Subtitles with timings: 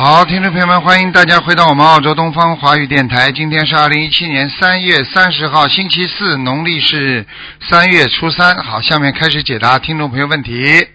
[0.00, 3.32] 好，听众朋友们，欢迎大家回到我们澳洲东方华语电台。
[3.32, 7.26] 今天是二零一七年三月三十号，星期四，农历是
[7.60, 8.62] 三月初三。
[8.62, 10.86] 好，下面开始解答听众朋友问题。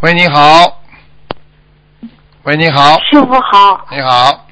[0.00, 0.80] 喂，你好。
[2.44, 4.46] 喂，你好，师傅好，你好，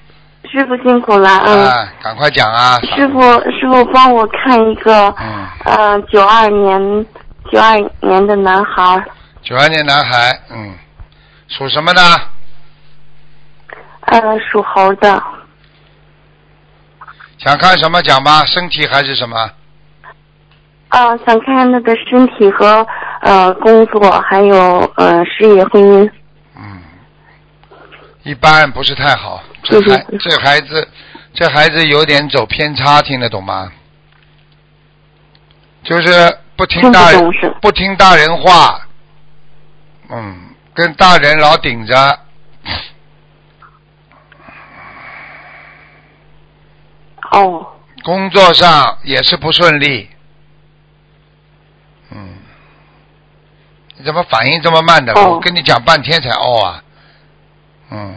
[0.52, 2.78] 师傅辛苦了，嗯，哎，赶快讲啊！
[2.94, 7.06] 师傅师傅帮我看一个，嗯，呃，九二年
[7.50, 9.02] 九二年的男孩，
[9.44, 10.74] 九二年男孩，嗯，
[11.48, 12.00] 属什么的？
[14.06, 15.22] 呃，属猴的，
[17.36, 18.42] 想看什么讲吧？
[18.46, 19.36] 身体还是什么？
[20.88, 22.86] 啊，想看那个身体和
[23.20, 26.10] 呃工作，还有呃事业婚姻，
[26.56, 26.82] 嗯，
[28.22, 29.42] 一般不是太好。
[29.62, 30.88] 这孩这孩子，
[31.34, 33.70] 这孩子有点走偏差，听得懂吗？
[35.82, 37.30] 就是不听大人
[37.60, 38.83] 不听大人话，
[40.10, 42.18] 嗯，跟大人老顶着，
[47.30, 47.66] 哦，
[48.02, 50.08] 工作上也是不顺利。
[52.10, 52.36] 嗯，
[53.96, 55.12] 你怎么反应这么慢的？
[55.14, 55.34] 哦。
[55.34, 56.82] 我跟你讲半天才哦啊。
[57.90, 58.16] 嗯，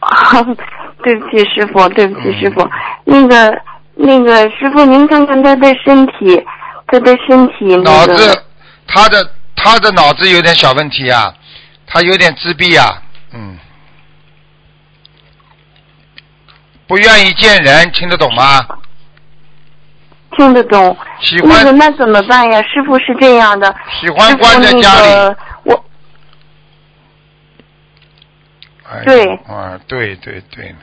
[1.02, 2.68] 对不起师傅，对不起嗯师傅，
[3.04, 3.62] 那个
[3.94, 6.44] 那个师傅您看看他的身体，
[6.86, 7.82] 他的身体那个。
[7.82, 8.44] 脑子，
[8.86, 9.30] 他的
[9.62, 11.34] 他的脑子有点小问题啊，
[11.86, 13.58] 他有点自闭啊，嗯，
[16.86, 18.60] 不愿意见人，听得懂吗？
[20.36, 20.96] 听得懂。
[21.20, 22.62] 喜那个欢那怎么办呀？
[22.62, 25.00] 师傅是这样的，喜欢关在家里。
[25.02, 25.84] 那个我
[28.88, 30.74] 哎对啊，对对对，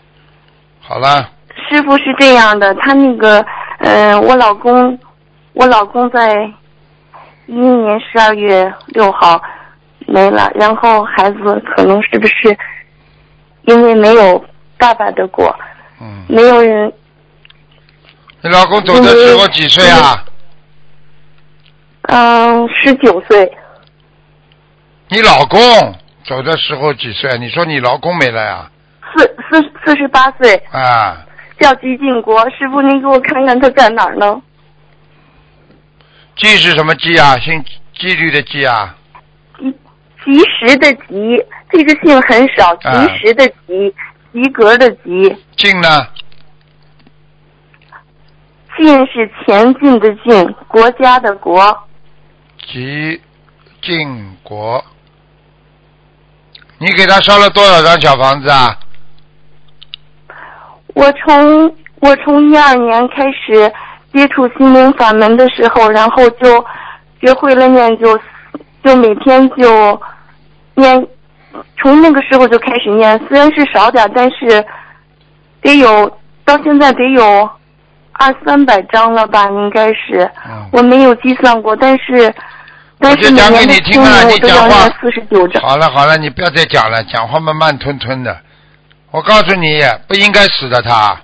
[0.80, 1.32] 好了，
[1.70, 3.44] 师傅是这样的，他那个
[3.80, 4.98] 呃，我老公，
[5.54, 6.50] 我老公在
[7.48, 9.42] 一一年十二月六号
[10.06, 11.38] 没了，然后孩子
[11.76, 12.58] 可能是不是
[13.64, 14.46] 因为没有
[14.78, 15.54] 爸爸的果，
[16.02, 16.92] 嗯，没有人
[18.42, 20.24] 你老公走的时候几岁啊？
[22.04, 23.52] 嗯十九岁，
[25.10, 25.60] 你老公
[26.26, 27.38] 走的时候几岁啊？
[27.38, 28.70] 你说你老公没了呀？
[29.16, 31.26] 四四四十八岁，啊，
[31.60, 32.40] 叫吉进国。
[32.50, 34.42] 师傅，您给我看看他在哪儿呢？
[36.38, 37.36] 纪是什么纪啊？
[37.40, 37.64] 姓
[38.00, 38.96] 纪律的纪啊？
[39.58, 39.72] 及
[40.24, 43.94] 及时的及，这个姓很少，及啊时的及，
[44.32, 46.08] 及格的及，进呢？
[48.78, 51.76] 进是前进的进，国家的国。
[52.68, 53.20] 吉
[53.82, 54.84] 晋国，
[56.78, 58.78] 你给他烧了多少张小房子啊？
[60.94, 63.72] 我从我从一二年开始
[64.18, 66.66] 接触心灵法门的时候，然后就
[67.22, 68.20] 学会了念就
[68.84, 70.02] 就每天就
[70.74, 71.08] 念，
[71.80, 74.66] 从那个时候就开始念，虽然是少点，但是
[75.62, 76.12] 得有
[76.44, 77.48] 到现在得有
[78.14, 80.28] 二三百张了吧，应该是。
[80.50, 82.34] 嗯，我没有计算过，但是
[82.98, 85.62] 但是每我就讲给年的你听了，清明我你讲话都要念四十九章。
[85.62, 88.36] 好了好了，你不要再讲了，讲话慢慢吞吞的。
[89.12, 91.22] 我告诉你，不应该死的他，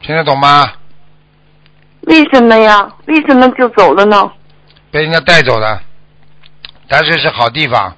[0.00, 0.72] 听得懂吗？
[2.08, 2.88] 为什么呀？
[3.06, 4.30] 为什么就走了呢？
[4.90, 5.80] 被人家带走了，
[6.88, 7.94] 但是是好地方。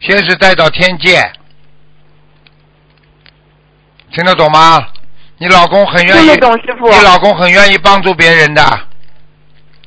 [0.00, 1.20] 先是带到天界，
[4.12, 4.88] 听得懂吗？
[5.38, 8.62] 你老公很愿意，你老公很愿意帮助别人的，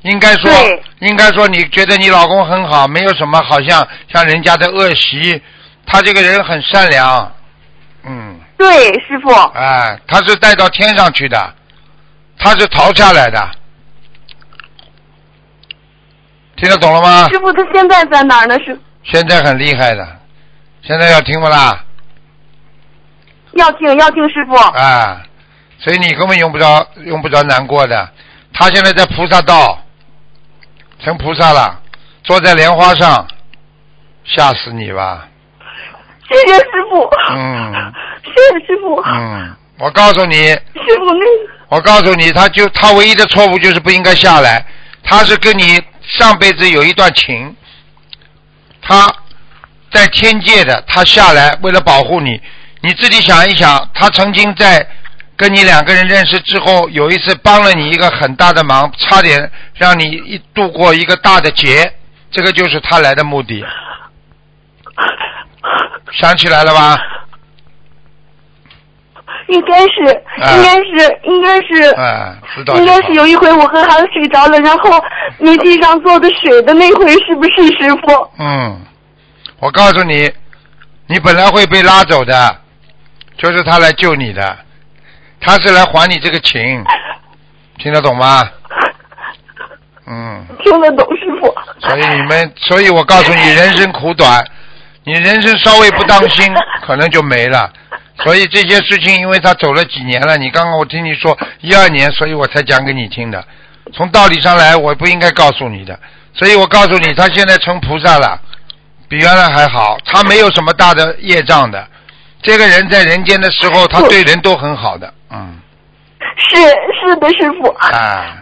[0.03, 0.51] 应该说，
[0.99, 5.41] 应该说，你觉得你老公很好，没有什么好像像人家的恶习，
[5.85, 7.31] 他这个人很善良，
[8.03, 9.29] 嗯，对，师傅。
[9.55, 11.53] 哎，他是带到天上去的，
[12.37, 13.51] 他是逃下来的，
[16.55, 17.29] 听得懂了吗？
[17.29, 18.57] 师傅他现在在哪儿呢？
[18.65, 20.19] 是现在很厉害的，
[20.81, 21.83] 现在要听不啦？
[23.53, 24.55] 要听要听师傅。
[24.55, 25.21] 啊，
[25.79, 28.09] 所以你根本用不着用不着难过的。
[28.53, 29.79] 他现在在菩萨道，
[30.99, 31.81] 成菩萨了，
[32.23, 33.27] 坐在莲花上，
[34.23, 35.27] 吓死你吧！
[36.27, 37.09] 谢谢师傅。
[37.31, 37.93] 嗯
[38.23, 39.01] 谢谢师傅。
[39.05, 41.25] 嗯，我告诉你，师傅那
[41.69, 44.65] 我告诉你，他就他唯一的错误就是不应该下来，
[45.03, 47.55] 他是跟你上辈子有一段情，
[48.81, 49.11] 他
[49.91, 52.39] 在天界的，他下来为了保护你，
[52.81, 54.87] 你自己想一想，他曾经在
[55.35, 61.93] 跟你两个人认识之后，有一次帮了你一个很大的忙，差点让你一度过一个大的劫，
[62.29, 63.63] 这个就是他来的目的，
[66.11, 66.97] 想起来了吧？
[69.47, 70.03] 应该是，
[70.41, 74.91] 啊应该是，应该是，哎，知道应该是有一回我和孩子睡着了，然后
[75.37, 78.29] 你地上坐的水的那回是不是师傅？
[78.39, 78.81] 嗯，
[79.59, 80.31] 我告诉你，
[81.07, 82.55] 你本来会被拉走的，
[83.37, 84.57] 就是他来救你的，
[85.41, 86.83] 他是来还你这个情，
[87.77, 88.43] 听得懂吗？
[90.05, 91.53] 嗯，听得懂师傅。
[91.79, 94.45] 所以你们，所以我告诉你，人生苦短，
[95.03, 96.53] 你人生稍微不当心，
[96.85, 97.71] 可能就没了。
[98.23, 103.43] 所以这些事情，因为他走了几年了，你刚刚我听你说一二年，所以我才讲给你听的。
[103.93, 105.99] 从道理上来，我不应该告诉你的，
[106.33, 108.39] 所以我告诉你，他现在成菩萨了，
[109.09, 111.85] 比原来还好，他没有什么大的业障的。
[112.41, 115.59] 这个人在人间的时候，他对人都很好的，嗯，
[116.37, 117.67] 是是的，师傅。
[117.73, 118.37] 啊，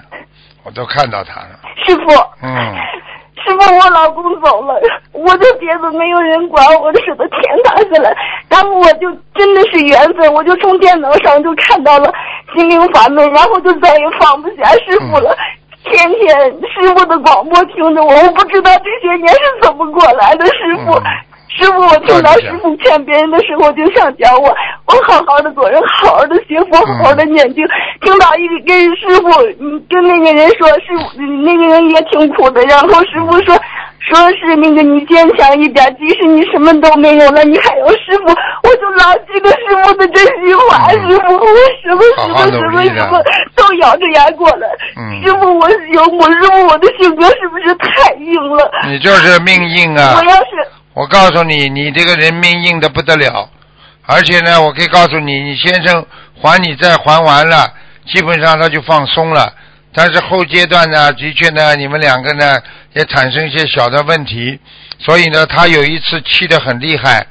[0.64, 2.02] 我都看到他了，师傅。
[2.44, 2.76] 嗯。
[3.38, 4.80] 师傅，我老公走了，
[5.14, 8.16] 我的别子没有人管，我的手都天塌下来。
[8.50, 12.14] 然后我就真的是缘分，我就从电脑上就看到了
[12.54, 15.36] 心灵法门，然后就再也放不下师傅了。
[15.84, 16.38] 天天
[16.70, 20.94] 师傅的广播听着我，我不知道这些年是怎么过来的，师傅。
[21.58, 24.48] 师傅，我听到师傅劝别人的时候，就想讲我，
[24.86, 27.68] 我好好的做人，好好的学佛，好好的念经。
[28.02, 33.54] 听到一个跟师傅，你，跟那个人说，师傅那个人也挺苦的，然后师傅说，
[34.00, 38.32] 说是那个你坚强一点，即使你什么都没有了，你还有师傅。
[38.64, 41.46] 我就牢记着师傅的真心话，师傅，我
[41.84, 43.22] 什么什么什么什么
[43.56, 44.68] 都咬着牙过来。
[45.22, 48.72] 师傅，我有我师傅，我的性格是不是太硬了？
[48.88, 50.16] 你就是命硬啊！
[50.18, 50.81] 我要是。
[50.94, 53.50] 我告诉你，你这个人命硬的不得了，
[54.06, 56.06] 而且呢，我可以告诉你，你先生
[56.42, 57.74] 还你债还完了，
[58.06, 59.54] 基本上他就放松了。
[59.94, 62.58] 但是后阶段呢，的确呢，你们两个呢
[62.94, 64.60] 也产生一些小的问题，
[65.00, 67.26] 所以呢，他有一次气得很厉害，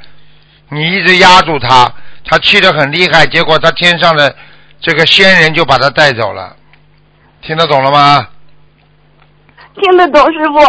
[0.69, 1.93] 你一直压住他，
[2.27, 4.35] 他气得很厉害，结果他天上的
[4.81, 6.57] 这个仙人就把他带走了，
[7.43, 8.29] 听得懂了吗？
[9.77, 10.61] 听得懂师傅，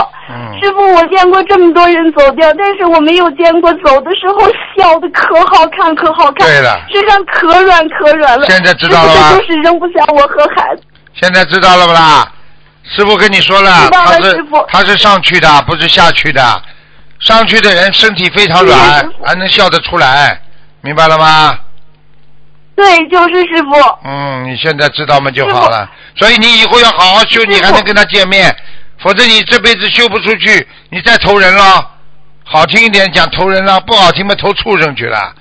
[0.61, 4.39] 师傅，我见过这么多人走掉，但是我没有见过走的时候
[4.77, 8.45] 笑的可好看，可好看，对了，身上可软可软了。
[8.47, 9.31] 现在知道了吧？
[9.35, 10.83] 就是扔不下我和孩子。
[11.13, 12.31] 现在知道了不啦？
[12.83, 16.61] 师傅跟你说了，他是他是上去的，不是下去的。
[17.19, 18.77] 上去的人身体非常软，
[19.23, 20.39] 还能笑得出来，
[20.81, 21.55] 明白了吗？
[22.75, 23.97] 对，就是师傅。
[24.03, 25.29] 嗯，你现在知道吗？
[25.29, 25.87] 就好了。
[26.15, 28.55] 所以你以后要好好修，你还能跟他见面。
[29.01, 31.91] 否则你这辈子修不出去，你再投人了。
[32.43, 35.33] 好听一点讲投人了，不好听嘛投畜生去了。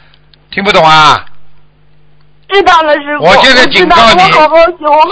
[0.50, 1.26] 听不懂啊？
[2.48, 3.24] 知道了，师傅。
[3.24, 4.56] 我现在警告你，好好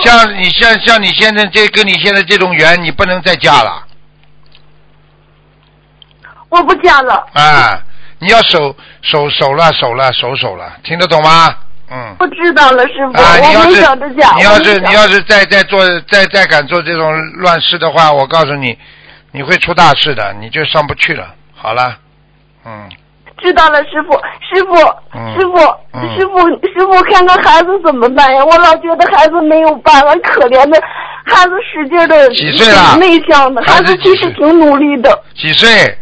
[0.02, 3.86] 像你像像你现在这跟你现在这种缘，你不能再嫁了。
[6.48, 7.14] 我不嫁了。
[7.34, 7.82] 啊，
[8.18, 11.54] 你要守守守了，守了，守守了，听得懂吗？
[11.90, 13.20] 嗯，我知道了，师傅。
[13.20, 13.68] 啊，你要是
[14.36, 18.78] 你要是你要是再再做再再敢做这种乱事的话，我告诉你，
[19.32, 21.34] 你会出大事的，你就上不去了。
[21.54, 21.96] 好了，
[22.64, 22.88] 嗯。
[23.40, 24.12] 知道了，师傅，
[24.42, 24.74] 师傅，
[25.32, 25.58] 师傅，
[26.18, 28.44] 师傅，师傅，看看孩子怎么办呀？
[28.44, 30.82] 我老觉得孩子没有办法，可怜的
[31.24, 32.96] 孩子使劲的，几岁了？
[32.96, 35.22] 内向的孩子其实挺努力的。
[35.36, 35.96] 几岁？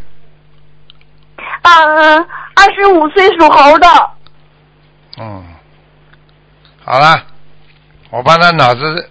[1.60, 1.70] 啊，
[2.54, 3.86] 二十五岁属猴的。
[5.20, 5.44] 嗯。
[6.88, 7.20] 好了，
[8.10, 9.10] 我帮他脑子，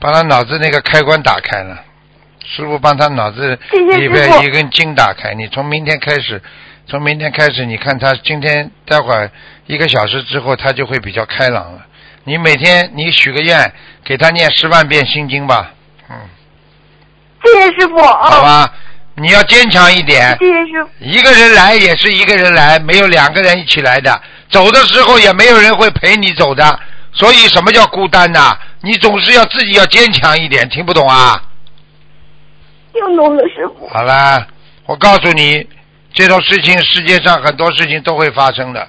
[0.00, 1.80] 帮他脑子那个开关打开了。
[2.44, 5.32] 师傅帮他脑子里边一根筋打开。
[5.32, 6.42] 你从明天开始，
[6.88, 9.30] 从明天开始，你看他今天待会儿
[9.66, 11.86] 一个小时之后，他就会比较开朗了。
[12.24, 13.72] 你每天你许个愿，
[14.04, 15.70] 给他念十万遍心经吧。
[16.10, 16.16] 嗯。
[17.44, 18.02] 谢谢师傅。
[18.02, 18.74] 好吧，
[19.14, 20.36] 你要坚强一点。
[20.40, 20.90] 谢谢师傅。
[20.98, 24.20] 一个人来也是一个人来，没有两个人一起来的。
[24.50, 26.80] 走的时候也没有人会陪你走的。
[27.14, 28.58] 所以什么叫孤单呐？
[28.80, 31.40] 你总是要自己要坚强一点，听不懂啊？
[32.92, 33.88] 听懂了，师傅。
[33.88, 34.46] 好啦，
[34.86, 35.66] 我告诉你，
[36.12, 38.88] 这种事情世界上很多事情都会发生的，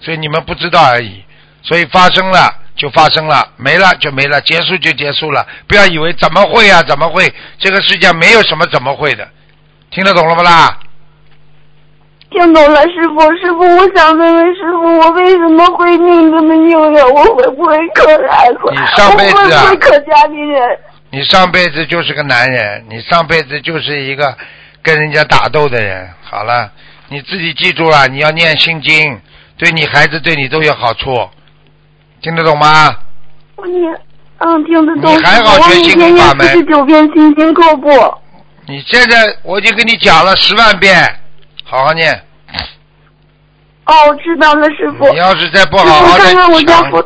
[0.00, 1.24] 所以你们不知道而已。
[1.62, 5.46] 所以发生了就发生了，没了就没了，结束就结束了。
[5.68, 6.82] 不要以为怎么会啊？
[6.82, 7.32] 怎么会？
[7.58, 9.28] 这个世界没有什么怎么会的，
[9.90, 10.80] 听得懂了不啦？
[12.32, 17.04] 听懂了，师傅，师傅，我想问问师傅，我为什么会命这么硬呀？
[17.06, 18.58] 我会不会克孩子？
[18.70, 19.44] 你上辈子啊？
[19.44, 20.78] 我会不会克家里人？
[21.10, 24.34] 你上辈子就是个男人，你上辈子就是一个
[24.82, 26.08] 跟人家打斗的人。
[26.22, 26.70] 好了，
[27.08, 29.20] 你自己记住了，你要念心经，
[29.58, 31.28] 对你孩子对你都有好处，
[32.22, 32.96] 听得懂吗？
[33.56, 33.94] 我念，
[34.38, 35.12] 嗯，听得懂。
[35.14, 36.46] 你还好学心经法门。
[36.46, 37.90] 四十九遍心经够不？
[38.66, 41.18] 你现在我已经跟你讲了十万遍。
[41.72, 42.12] 好好念。
[43.86, 45.10] 哦，知道了，师傅。
[45.10, 47.02] 你要是再不好好的看看我家佛。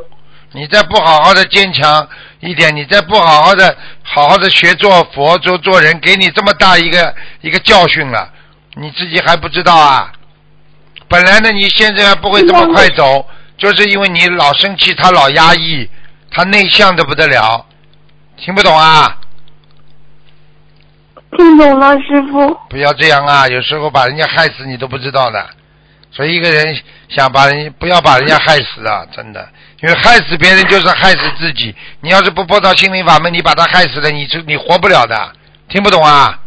[0.50, 2.08] 你再不好好的坚强
[2.40, 8.28] 一点，你再不好好的好好的学做佛做做人，给你这么大一个一个教训了，
[8.74, 10.10] 你自己还不知道啊？
[11.06, 13.24] 本来呢，你现在还不会这么快走，
[13.56, 15.88] 就是因为你老生气，他老压抑，
[16.32, 17.64] 他内向的不得了，
[18.36, 19.16] 听不懂啊？
[21.36, 22.54] 听懂了，师傅。
[22.68, 23.46] 不要这样啊！
[23.48, 25.46] 有时候把人家害死你都不知道的，
[26.10, 26.76] 所以一个人
[27.08, 29.48] 想把人不要把人家害死啊，真的，
[29.80, 31.74] 因为害死别人就是害死自己。
[32.00, 35.32] 你要是不播到心灵法门，你把他害死了，你就你活不了的。
[35.68, 36.40] 听不懂啊？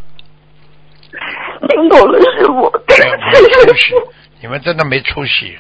[1.70, 2.72] 听懂了，师傅。
[2.90, 3.94] 没出息，
[4.42, 5.58] 你们真的没出息，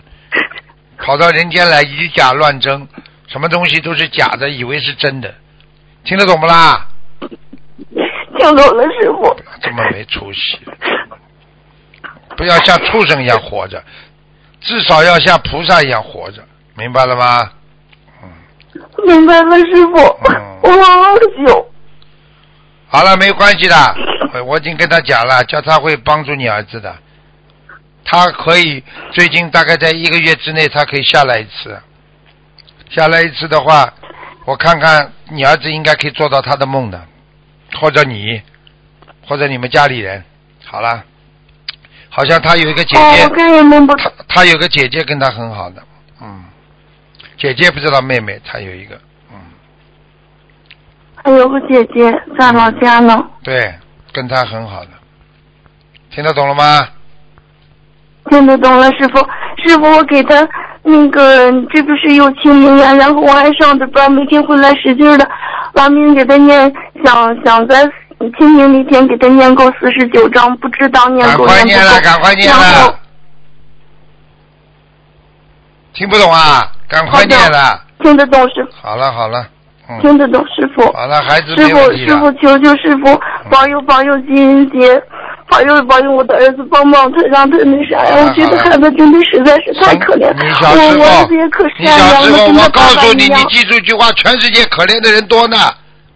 [0.97, 2.87] 跑到人间来以假乱真，
[3.27, 5.33] 什么东西都是假的，以为是真的，
[6.03, 6.87] 听得懂不啦？
[8.39, 9.35] 听懂了，师傅。
[9.61, 10.57] 这么没出息，
[12.37, 13.83] 不要像畜生一样活着，
[14.61, 16.41] 至少要像菩萨一样活着，
[16.75, 17.51] 明白了吗？
[18.23, 18.29] 嗯
[19.05, 19.97] 明白了，师傅。
[20.29, 21.71] 嗯我忘了久。
[22.87, 23.75] 好了，没关系的，
[24.33, 26.95] 我我已经跟他讲了，叫他会帮助你儿子的，
[28.05, 31.79] 他可以最近大概在一个月之内，他可以下来一次，
[32.89, 33.93] 下来一次的话，
[34.45, 37.01] 我看看你儿子应该可以做到他的梦的，
[37.79, 38.41] 或者你，
[39.27, 40.23] 或者你们家里人，
[40.65, 41.03] 好了，
[42.09, 43.27] 好像他有一个姐哦，姐
[43.97, 45.81] 他他有个姐姐跟他很好的，
[46.21, 46.43] 嗯，
[47.37, 48.99] 姐姐不知道妹妹，他有一个，
[49.31, 49.37] 嗯，
[51.23, 53.23] 还有个姐姐在老家呢。
[53.43, 53.73] 对，
[54.11, 54.91] 跟他很好的，
[56.11, 56.87] 听得懂了吗？
[58.29, 59.17] 听得懂了，师傅。
[59.65, 60.47] 师傅，我给他
[60.83, 65.29] 那个，这不是有清明呀，然后我还上着班，每天回来使劲的
[65.73, 66.73] 往命给他念，
[67.03, 67.83] 想想在
[68.37, 72.11] 清明那天给他念够四十九章，不知道念赶够快念了，念不够。
[72.11, 72.99] 赶快念了，
[75.93, 76.71] 听不懂啊？
[76.87, 77.81] 赶快念了。
[78.01, 79.45] 听得懂师傅，好了好了，
[79.89, 80.91] 嗯，听得懂师傅。
[80.93, 85.03] 好了，孩子师傅师傅，求求师傅保佑保佑金英杰，
[85.49, 88.15] 保佑保佑我的儿子，帮帮他，让他那啥呀！
[88.23, 93.43] 我觉得好了孩子真的实在是太可怜你了，小时我我儿子也可，你善良了，小时候，我告诉你，你。
[93.49, 95.57] 记住一句话：全世界可怜的人多呢，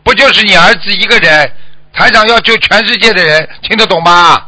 [0.04, 1.52] 不就是你儿子一个人？
[1.94, 4.42] 台长要救全世界的人，听得懂吗？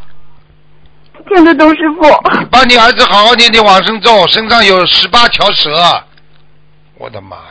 [1.30, 2.10] 听得懂师傅。
[2.52, 5.72] 帮你儿子好好念念往生咒，身上有十八条蛇。
[6.98, 7.44] 我的妈呀！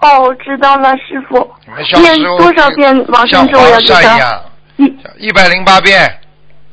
[0.00, 1.48] 哦，我知道了，师傅。
[1.66, 4.40] 你们小念时候多少遍往生咒呀？
[4.76, 6.20] 一，一一百零八遍。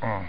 [0.02, 0.22] 嗯，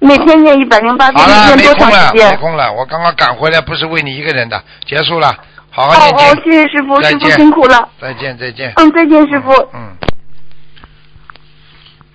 [0.00, 2.38] 每天念一百零八遍，好了，念多没空了，没长时间？
[2.38, 2.72] 空了。
[2.72, 5.34] 我刚刚赶回来，不是为你一个人的，结束了，
[5.70, 6.28] 好好哦念经。
[6.28, 7.88] 哦，谢谢师傅，师傅辛苦了。
[8.00, 8.72] 再见，再见。
[8.76, 9.52] 嗯，再见，师傅。
[9.72, 9.96] 嗯。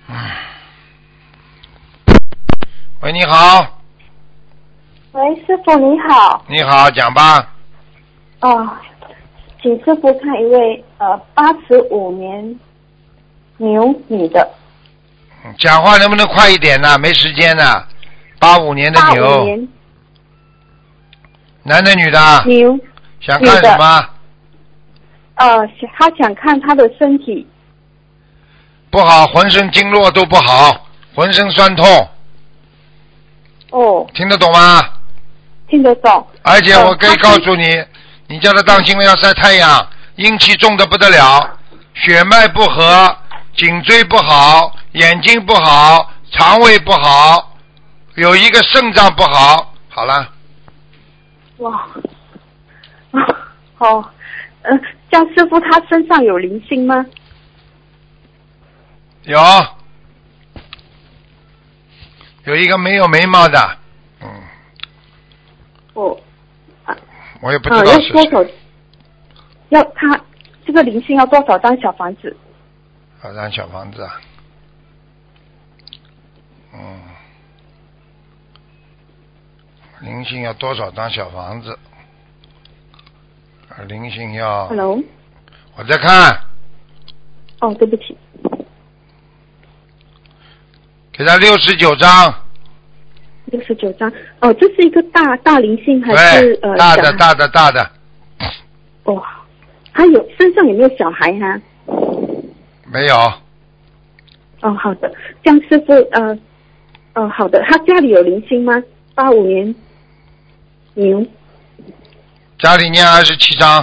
[0.08, 0.14] 嗯。
[3.00, 3.66] 喂，你好，
[5.10, 7.48] 喂，师傅你好，你好，讲吧。
[8.42, 8.68] 哦，
[9.60, 12.60] 请师傅看一位呃八十五年
[13.62, 14.50] 牛女的，
[15.44, 16.98] 嗯讲话能不能快一点呢？
[16.98, 17.84] 没时间呢。
[18.38, 19.68] 八五年的牛，年
[21.62, 22.42] 男的女的啊？
[22.44, 22.76] 牛，
[23.20, 24.08] 想看什么？
[25.36, 25.58] 呃，
[25.96, 27.46] 他想看他的身体，
[28.90, 32.08] 不好，浑身经络都不好，浑身酸痛，
[33.70, 34.80] 哦，听得懂吗？
[35.68, 37.84] 听得懂，而且呃我可以告诉你，
[38.26, 41.58] 你叫他当心了，要晒太阳，阴气重的不得了，
[41.94, 43.16] 血脉不和，
[43.54, 47.56] 颈椎不好，眼睛不好，肠胃不好，
[48.14, 49.74] 有一个肾脏不好。
[49.88, 50.26] 好了，
[51.58, 51.86] 哇，
[53.74, 54.10] 好，
[54.62, 54.70] 呃，
[55.10, 57.04] 江师傅他身上有灵性吗？
[59.24, 59.38] 有
[62.44, 63.78] 有一个没有眉毛的，
[64.22, 64.28] 嗯，
[65.92, 66.18] 哦，
[67.42, 68.54] 我也不知啊，道是要多少谁。？
[69.68, 70.20] 要他
[70.66, 72.36] 这个灵性要多少张小房子？
[73.22, 74.20] 好张小房子啊，
[76.74, 77.00] 嗯，
[80.00, 81.78] 灵性要多少张小房子？
[83.68, 84.66] 啊，灵性要。
[84.66, 85.00] Hello，
[85.76, 86.36] 我在看，
[87.60, 88.18] 哦，对不起，
[91.12, 92.34] 给他六十九张，
[93.44, 94.12] 六十九张。
[94.40, 97.88] 哦，这是一个大大灵性还是，呃大的大的大的，
[99.04, 99.22] 哦，
[99.92, 101.60] 还有身上有没有小孩哈、
[102.92, 103.16] 没有，
[104.60, 105.10] 哦，好的，
[105.42, 106.38] 江师傅，呃，
[107.14, 108.82] 哦，好的，他家里有灵性吗？
[109.14, 109.74] 八五年
[110.92, 111.24] 牛。
[112.58, 113.80] 家里念二十七张，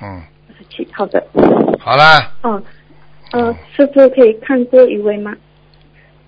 [0.00, 1.20] 嗯，二十七，好的，
[1.80, 2.62] 好了，哦，
[3.32, 5.34] 呃，师傅可以看多一位吗？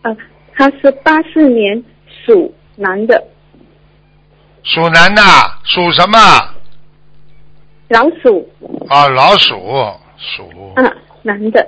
[0.02, 0.17] 呃，
[0.55, 1.81] 他是八四年
[2.26, 3.23] 属男的，
[4.64, 5.23] 属男的，
[5.62, 6.19] 属什么？
[7.88, 8.49] 老鼠，
[8.88, 9.55] 啊，老鼠，
[10.17, 10.83] 鼠，啊，
[11.23, 11.67] 男的，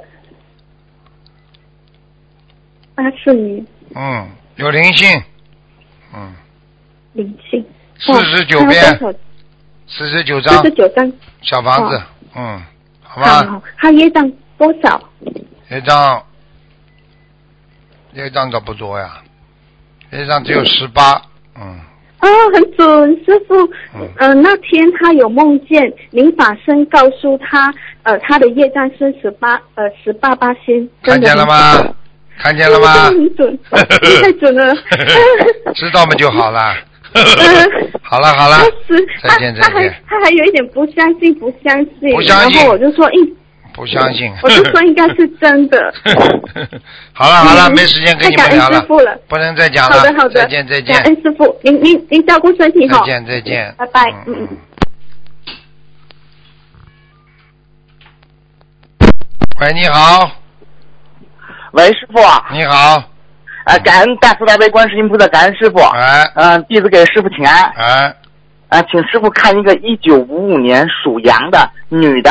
[2.95, 5.23] 八四年嗯，有灵性，
[6.15, 6.35] 嗯，
[7.13, 7.65] 灵性，
[7.99, 8.83] 四十九遍。
[8.83, 9.19] 他要多少？
[9.87, 10.55] 四十九张。
[10.57, 12.03] 四十九张，小房子，
[12.35, 12.63] 嗯，
[13.03, 15.03] 好好吧，好，他业障多少？
[15.71, 16.23] 业障，
[18.15, 19.23] 业障可不多呀，
[20.13, 21.21] 业障只有十八，
[21.57, 21.81] 嗯，
[22.21, 23.55] 哦，很准，师傅。
[23.95, 24.09] 嗯。
[24.19, 27.73] 呃，那天他有梦见灵法生告诉他，
[28.03, 30.89] 呃，他的业障是十八，呃，十八八仙。
[31.03, 31.77] 看见了吗？
[31.83, 31.95] 准？
[32.43, 32.93] 看见了吗？
[33.05, 34.75] 很准，太准了。
[35.77, 36.75] 知道嘛就好了。
[37.15, 37.23] 嗯
[38.03, 38.59] 好了好了
[39.23, 39.89] 再见，再见他他还。
[40.09, 42.11] 他还有一点不相信，不相信。
[42.11, 43.37] 不相信然后我就说，应，
[43.75, 44.33] 不相信。
[44.43, 45.93] 我就说应该是真的。
[47.13, 49.99] 好了好了，嗯没时间跟你们聊了傅了，不能再讲了。
[49.99, 51.05] 好的好的，再见再见感。
[51.05, 53.01] 恩师傅，您您您照顾身体好。
[53.01, 53.75] 再见再见。
[53.79, 54.59] 拜拜嗯嗯嗯。
[59.61, 60.31] 喂，你好，
[61.73, 62.21] 喂，师傅，
[62.53, 63.03] 你好，
[63.65, 65.79] 呃，感恩大慈大悲观世音菩萨，感恩师傅。
[65.81, 66.31] 哎。
[66.35, 67.65] 嗯、弟子给师傅请安。
[67.77, 68.15] 哎，
[68.69, 72.31] 啊、请师傅看一个一九五五年属羊的女的，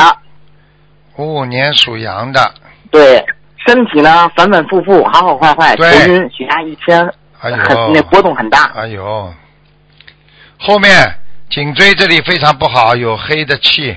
[1.16, 2.54] 五五年属羊的，
[2.90, 3.24] 对，
[3.66, 7.04] 身体呢反反复复，好好坏坏，头对晕，血压一千，
[7.40, 7.56] 哎呦。
[7.56, 8.70] 很那波动很大。
[8.76, 9.34] 哎呦，
[10.58, 10.90] 后面
[11.50, 13.96] 颈椎这里非常不好，有黑的气，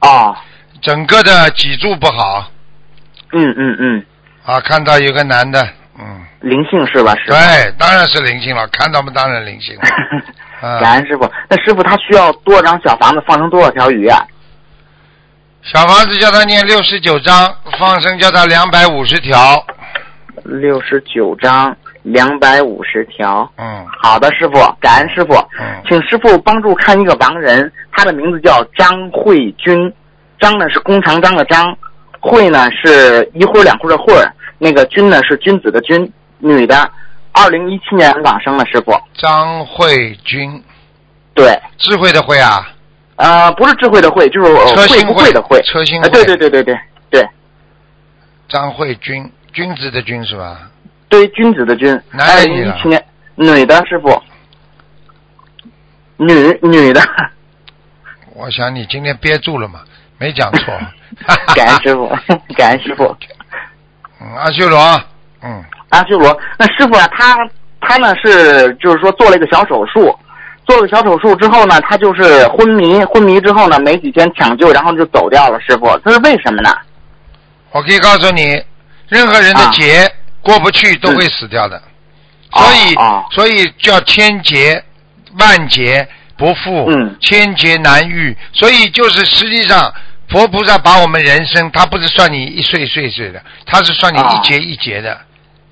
[0.00, 0.36] 哦，
[0.82, 2.50] 整个的脊柱不好。
[3.32, 4.06] 嗯嗯嗯，
[4.44, 4.60] 啊。
[4.60, 5.60] 看到有个男的，
[5.98, 7.14] 嗯，灵性是吧？
[7.16, 7.32] 师傅。
[7.32, 9.82] 对，当然是灵性了，看到嘛当然灵性了。
[10.68, 11.30] 啊，感恩师傅。
[11.48, 14.20] 那师傅他需要多少张小房子放生多少条鱼啊？
[15.62, 19.64] 小房子叫他念六十九章，放生叫他两百五十条。
[20.44, 23.50] 六十九张，两百五十条。
[23.56, 25.34] 嗯好的，师傅，感恩师傅。
[25.58, 29.90] 嗯，请师傅帮助看一个亡人，他的名字叫张慧君，
[30.38, 31.74] 张呢是弓长张的张，
[32.24, 36.90] 慧呢是一会儿两会儿的会儿，那个君呢是君子的君，女的，
[37.32, 38.92] 二零一七年往生的师傅。
[39.12, 40.64] 张慧君，
[41.34, 42.72] 对，智慧的慧啊，
[43.16, 45.60] 呃，不是智慧的慧，就是车心不会的会。
[45.62, 46.08] 车心慧。
[46.08, 46.78] 呃对对对对对
[47.10, 47.28] 对
[48.48, 50.70] 张慧君，君子的君是吧？
[51.10, 51.92] 对，君子的君。
[52.12, 54.22] 二男的女的零一七年，女的师傅。
[56.16, 57.02] 女女的，
[58.34, 59.80] 我想你今天憋住了嘛，
[60.18, 60.74] 没讲错。
[61.54, 62.08] 感恩师傅，
[62.56, 63.04] 感恩师傅。
[64.20, 64.78] 嗯，阿修罗，
[65.42, 67.36] 嗯，阿修罗，那师傅啊，他
[67.80, 70.16] 他呢是就是说做了一个小手术，
[70.66, 75.60] 做了个小手术之后呢，他就是昏迷，昏迷之后呢，没几天抢救，然后就走掉了。
[75.60, 76.70] 师傅，这是为什么呢？
[77.72, 78.62] 我可以告诉你，
[79.08, 81.82] 任何人的啊劫过不去都会死掉的，
[82.52, 84.82] 所以、啊所以叫千劫
[85.38, 88.36] 万劫不复，嗯千劫难遇。
[88.52, 89.92] 所以就是实际上，
[90.34, 95.16] 佛菩萨把我们人生，他不是算你一岁一岁岁的，他是算你啊一节一节的，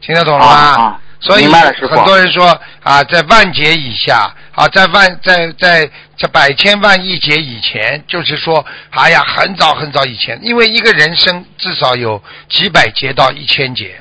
[0.01, 1.01] 听得懂了吗？
[1.19, 2.47] 所以很多人说
[2.85, 5.85] 啊，在万劫以下啊，在万在在
[6.17, 13.99] 在百千万亿劫以前，就是说，哎呀，很早很早以前，因为一个人生至少有几百劫到一千劫。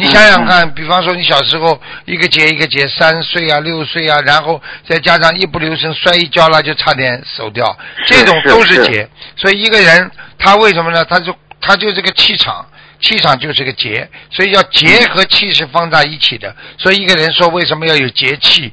[0.00, 9.08] 你想想看，比方说你小时候一个节一个节，三岁啊、六岁啊，然后再加上一不留神摔一跤了，就差点走掉，这种都是是是劫。
[9.36, 11.04] 所以一个人他为什么呢？
[11.04, 12.66] 他就他就这个气场，
[13.00, 16.56] 气场就是个节，所以要节和气是放在一起的。
[16.78, 18.72] 所以一个人说为什么要有节气，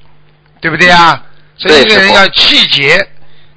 [0.61, 1.21] 对不对啊？
[1.57, 3.05] 所以一个人要气节，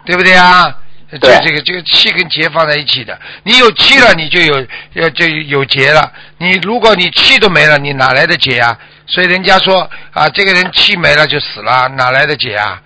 [0.04, 0.76] 对不对啊？
[1.12, 4.54] 就对这个这个气跟结放在一起的，你有气了，你就有
[4.94, 6.12] 呃就有结了。
[6.38, 8.78] 你如果你气都没了，你哪来的结啊？
[9.06, 12.80] 所以人家说啊，这个人气没了就死了，哪来的结啊？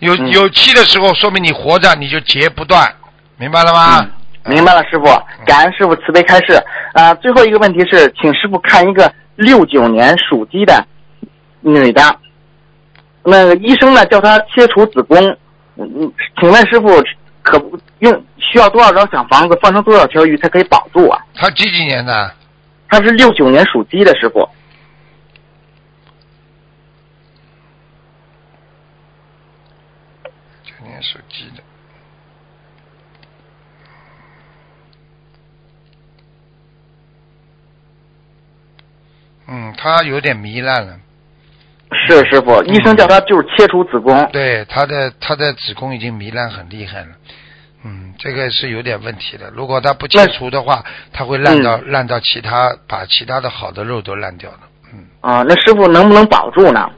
[0.00, 2.92] 有嗯有气的时候，说明你活着，你就结不断，
[3.36, 3.98] 明白了吗？
[4.00, 4.10] 嗯
[4.46, 5.04] 明白了，师傅，
[5.44, 6.58] 感恩师傅慈悲开示。
[6.94, 10.82] 啊、最后一个问题是，请师傅看一个六九年属鸡的
[11.60, 12.02] 女的，
[13.22, 15.18] 那个医生呢叫她切除子宫，
[15.76, 17.04] 嗯嗯，请问师傅
[17.42, 21.24] 可不用需要多少张小房子，放成多少条鱼才可以保住啊？
[21.34, 22.34] 他几几年的？
[22.88, 24.48] 他是六九年属鸡的师傅，
[30.64, 31.62] 九年属鸡的。
[39.46, 41.00] 嗯，他有点糜烂了。
[41.92, 44.28] 是师傅，医生叫他就是切除子宫。
[44.32, 47.08] 对，他的他的子宫已经糜烂很厉害了。
[47.82, 49.50] 嗯，这个是有点问题的。
[49.50, 54.60] 如果他不切除的话，他会烂到、烂到其他，把其他的好的肉都烂掉了。
[54.92, 56.90] 嗯，啊，那师傅能不能保住呢？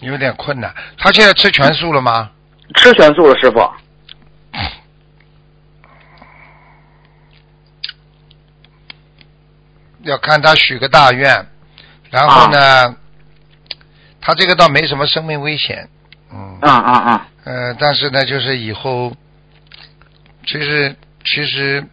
[0.00, 0.74] 有点困难。
[0.96, 2.30] 他现在吃全素了吗？
[2.76, 3.60] 吃全素了，师傅。
[10.02, 11.46] 要看他许个大愿，
[12.10, 12.96] 然后呢，
[14.20, 15.88] 他这个倒没什么生命危险，
[16.32, 17.28] 嗯，啊啊啊！
[17.44, 19.14] 呃，但是呢，就是以后，
[20.46, 21.84] 其实其实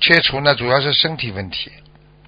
[0.00, 1.70] 切除呢，主要是身体问题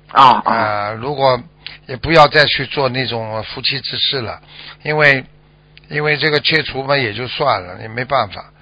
[0.09, 1.43] 啊啊啊、如果
[1.87, 4.41] 也不要再去做那种夫妻之事了，
[4.83, 5.25] 因为
[5.89, 8.53] 因为这个切除嘛也就算了，也没办法。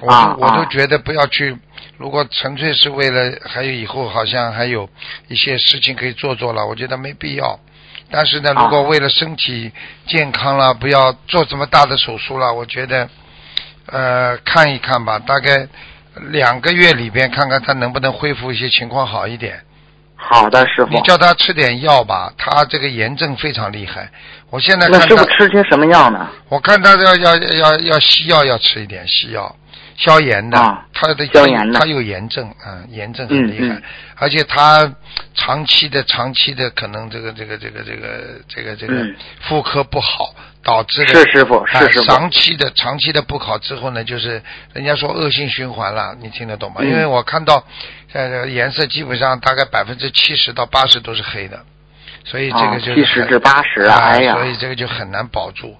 [0.00, 1.56] 我我都啊觉得不要去，
[1.96, 4.88] 如果纯粹是为了还有以后好像还有
[5.28, 7.58] 一些事情可以做做了，我觉得没必要。
[8.10, 9.72] 但是呢，啊如果为了身体
[10.06, 13.08] 健康了，不要做这么大的手术了，我觉得
[13.86, 15.66] 呃看一看吧，大概
[16.30, 19.60] 两个月里边看看他能不能恢复一些情况好一点。
[20.20, 21.00] 好的，师傅你。
[21.02, 24.10] 叫他吃点药吧，他这个炎症非常厉害。
[24.50, 26.28] 我现在那师看他傅吃些什么药呢？
[26.48, 29.54] 我看他要要要要西药要吃一点西药，
[29.98, 33.82] 消炎的，啊他的消炎的他有炎症啊、炎症很厉害，
[34.14, 34.94] 而且他
[35.34, 40.32] 长期的长期的可能这个这个这个这个这个这个嗯妇科不好，
[40.62, 44.40] 导致的是师傅是啊师傅长期的长期的不好之后呢，就是
[44.72, 46.76] 人家说恶性循环了，你听得懂吗？
[46.80, 47.64] 嗯因为我看到
[48.12, 51.60] 呃颜色基本上大概百分之七十到八十都是黑的。
[52.24, 55.74] 所以这个就是啊70很至八十啊哎呀所以这个就很难保住。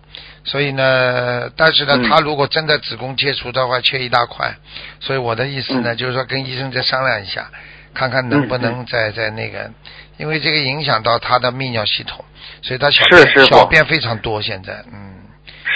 [0.49, 2.09] 所以呢，但是呢，嗯。
[2.09, 4.57] 他如果真的子宫切除的话，切一大块，
[4.99, 5.97] 所以我的意思呢，嗯。
[5.97, 7.51] 就是说跟医生再商量一下，
[7.93, 9.71] 看看能不能再再那个，
[10.17, 12.25] 因为这个影响到他的泌尿系统，
[12.63, 15.17] 所以他小便小便非常多，现在嗯。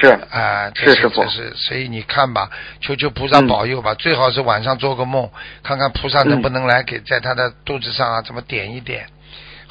[0.01, 1.23] 是啊，这是是师傅。
[1.23, 3.47] 这是，所以你看吧，求求菩萨嗯。
[3.47, 5.31] 保佑吧，最好是晚上做个梦，
[5.63, 9.07] 看看菩萨能不能来给在他的肚子上啊，怎么点一点，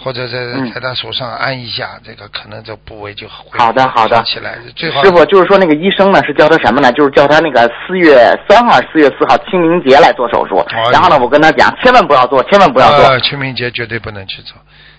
[0.03, 4.57] 或者在嗯在他手上按一下，这个可能这部位就会好的好的起来。
[4.75, 6.91] 最好师傅，就是说那个医生呢是叫他什么呢？
[6.93, 10.57] 就是叫他那个四月三号、四月四号清明节来做手术。
[10.69, 13.05] 哎然后呢，我跟他讲，千万不要做，千万不要做。
[13.05, 14.55] 呃，清明节绝对不能去做。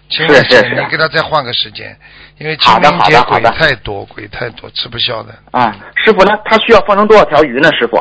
[0.08, 1.96] 清明节你给他再换个时间，
[2.38, 5.34] 因为清明节鬼太多，鬼太多，吃不消的。
[5.52, 6.38] 啊，师傅呢？
[6.44, 7.70] 他需要放生多少条鱼呢？
[7.72, 7.96] 师傅，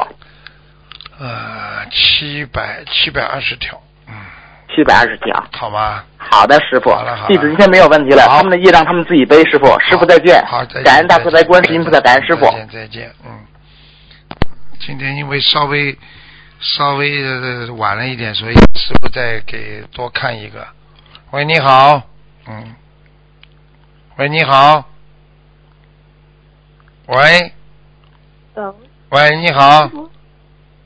[1.19, 3.90] 呃，七百七百二十条，嗯，
[4.73, 5.43] 七百二十条。
[5.51, 6.03] 好吗？
[6.17, 9.43] 好的，师傅好了好了，弟子今天没有问题了，他们的业障他们自己背。
[9.45, 10.43] 师傅，师傅再见。
[10.45, 10.83] 好，再见。
[10.83, 12.51] 感恩大慈悲观世音菩萨，感恩师傅再。
[12.51, 13.11] 见，再见。
[13.25, 13.39] 嗯，
[14.79, 15.97] 今天因为稍微
[16.59, 20.65] 稍微呃晚了一点，所以师傅再给多看一个。
[21.31, 22.01] 喂，你好。
[22.47, 22.75] 嗯。
[24.17, 24.85] 喂，你好。
[27.07, 27.51] 喂，
[28.55, 28.75] 走，
[29.09, 29.89] 喂，你好师。
[29.89, 30.09] 傅，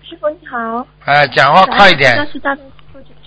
[0.01, 2.31] 师傅你好，哎，讲话快一那点。
[2.31, 2.74] 是大悲师傅，就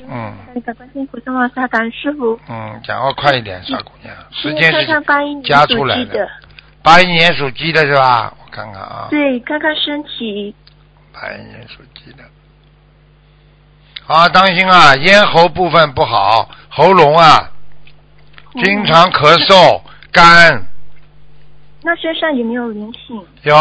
[0.09, 2.39] 嗯那个观世音菩萨感恩师傅。
[2.49, 4.15] 嗯，讲话快一点，傻姑娘。
[4.31, 4.87] 时间是
[5.45, 6.29] 加出来的。
[6.83, 8.33] 八一年属鸡的是吧？
[8.39, 9.09] 我看看啊。
[9.11, 10.55] 对，看看身体，
[11.13, 12.25] 八一年属鸡的。
[14.07, 17.51] 啊，当心啊，咽喉部分不好，喉咙啊，
[18.65, 20.63] 经常咳嗽、干，
[21.83, 23.23] 那身上有没有灵性？
[23.43, 23.55] 有，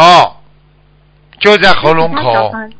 [1.40, 2.72] 就在喉咙口，房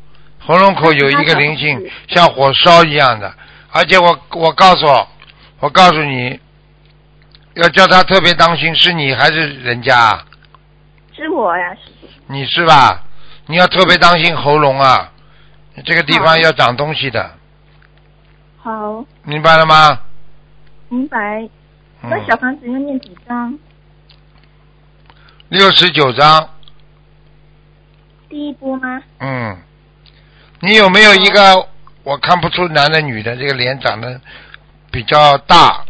[0.48, 3.30] 喉咙口有一个灵性，像火烧一样的。
[3.70, 5.06] 而且我我告诉我，
[5.60, 6.40] 我告诉你，
[7.52, 10.24] 要叫他特别当心，是你还是人家啊？
[11.14, 11.76] 是我呀。
[12.28, 13.04] 你是吧？
[13.44, 15.12] 你要特别当心喉咙啊，
[15.84, 17.30] 这个地方要长东西的，
[18.56, 20.00] 好，明白了吗？
[20.88, 21.46] 明白。
[22.00, 23.58] 嗯那小房子要念几张？
[25.50, 26.48] 六十九张，
[28.30, 29.02] 第一波吗？
[29.18, 29.58] 嗯，
[30.60, 31.68] 你有没有一个
[32.02, 34.20] 我看不出男的女的，这个脸长得
[34.90, 35.84] 比较大，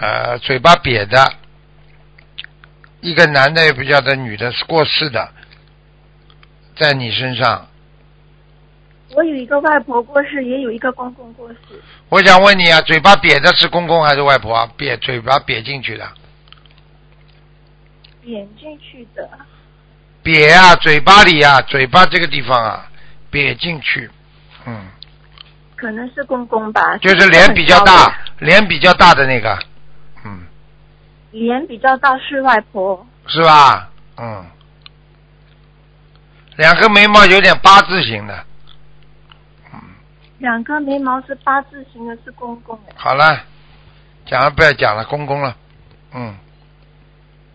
[0.00, 1.32] 呃，嘴巴瘪的，
[3.00, 5.30] 一个男的也比较的，女的是过世的，
[6.76, 7.68] 在你身上，
[9.14, 11.58] 我有一个外婆过世，也有一个公公过世。
[12.08, 14.68] 我想问你啊，嘴巴瘪的是公公还是外婆啊？
[14.76, 16.08] 瘪嘴巴瘪进去的，
[18.22, 19.28] 扁进去的，
[20.24, 22.90] 瘪啊，嘴巴里啊，嘴巴这个地方啊，
[23.34, 24.08] 瘪进去，
[24.64, 24.86] 嗯，
[25.74, 26.96] 可能是公公吧。
[26.98, 29.58] 就是脸比较大，脸比较大的那个，
[30.24, 30.46] 嗯。
[31.32, 33.90] 脸比较大是外婆，是吧？
[34.18, 34.46] 嗯，
[36.54, 38.44] 两个眉毛有点八字形的。
[40.38, 42.92] 两个眉毛是八字形的，是公公哎。
[42.96, 43.40] 好了，
[44.26, 45.56] 讲了不要讲了，公公了。
[46.12, 46.36] 嗯，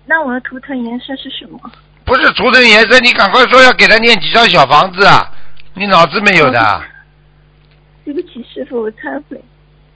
[0.06, 1.72] 那我的图腾颜色是什么？
[2.04, 5.32] 不是图腾颜色，你赶快说要给他念几张小房子啊！
[5.80, 6.84] 你脑子没有的？
[8.04, 9.42] 对不起，师傅，我忏悔。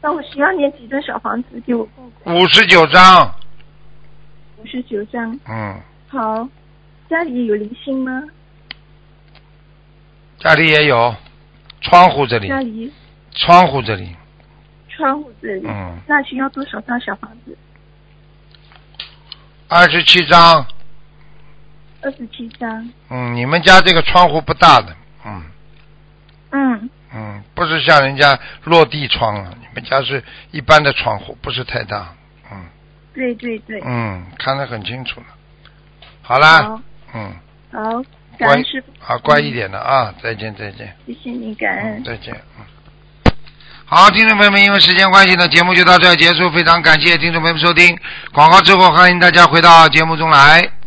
[0.02, 2.36] 那我需要念几张小房子给我公公？
[2.40, 3.36] 五十九张。
[4.58, 5.38] 五十九张。
[5.46, 6.48] 嗯，好，
[7.10, 8.24] 家里有灵性吗？
[10.40, 11.14] 家里也有，
[11.82, 12.94] 窗户这里，家里
[13.32, 14.16] 窗户这里，
[14.88, 17.58] 窗户这里，嗯，那需要多少张小房子？
[19.68, 20.66] 二十七张。
[22.02, 22.90] 二十七张。
[23.10, 24.96] 嗯，你们家这个窗户不大的，
[26.54, 32.14] 嗯嗯，嗯，不是像人家落地窗啊，你们家是一般的窗户，不是太大，
[32.52, 32.66] 嗯
[33.14, 33.82] 对对对。
[33.86, 35.26] 嗯，看得很清楚了。
[36.22, 36.82] 好啦好，
[37.14, 37.36] 嗯，
[37.72, 37.82] 好，
[38.38, 38.88] 感乖恩师傅。
[39.00, 40.96] 好，乖一点的啊，再见再见。
[41.06, 42.04] 谢谢你，感恩嗯，。
[42.04, 42.34] 再见。
[42.58, 42.66] 嗯。
[43.86, 46.50] 好，听众朋友们，因为时间关系呢，节目就到这儿结束。
[46.52, 47.96] 非常感谢听众朋友们收听
[48.32, 50.83] 广告之后，欢迎大家回到节目中来。